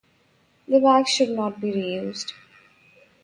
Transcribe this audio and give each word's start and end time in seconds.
The 0.67 0.79
bags 0.79 1.11
should 1.11 1.29
not 1.29 1.61
be 1.61 1.71
reused. 1.73 2.33